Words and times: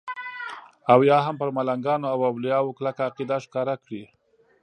او 0.91 0.99
یا 1.09 1.17
هم 1.25 1.35
پر 1.41 1.49
ملنګانو 1.57 2.05
او 2.13 2.19
اولیاو 2.31 2.75
کلکه 2.77 3.01
عقیده 3.09 3.37
ښکاره 3.45 3.75
کړي. 3.83 4.03